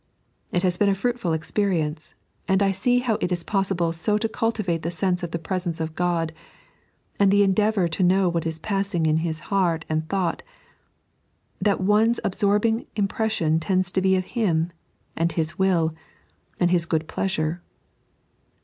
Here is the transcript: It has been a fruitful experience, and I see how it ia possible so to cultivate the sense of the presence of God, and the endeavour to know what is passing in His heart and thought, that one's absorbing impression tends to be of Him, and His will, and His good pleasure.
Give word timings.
It 0.51 0.63
has 0.63 0.77
been 0.79 0.89
a 0.89 0.95
fruitful 0.95 1.31
experience, 1.31 2.15
and 2.47 2.63
I 2.63 2.71
see 2.71 3.01
how 3.05 3.19
it 3.21 3.31
ia 3.31 3.37
possible 3.45 3.93
so 3.93 4.17
to 4.17 4.27
cultivate 4.27 4.81
the 4.81 4.89
sense 4.89 5.21
of 5.21 5.29
the 5.29 5.37
presence 5.37 5.79
of 5.79 5.93
God, 5.93 6.33
and 7.19 7.29
the 7.29 7.43
endeavour 7.43 7.87
to 7.89 8.01
know 8.01 8.27
what 8.27 8.47
is 8.47 8.57
passing 8.57 9.05
in 9.05 9.17
His 9.17 9.39
heart 9.53 9.85
and 9.87 10.09
thought, 10.09 10.41
that 11.61 11.81
one's 11.81 12.19
absorbing 12.23 12.87
impression 12.95 13.59
tends 13.59 13.91
to 13.91 14.01
be 14.01 14.15
of 14.15 14.25
Him, 14.33 14.71
and 15.15 15.33
His 15.33 15.59
will, 15.59 15.93
and 16.59 16.71
His 16.71 16.87
good 16.87 17.07
pleasure. 17.07 17.61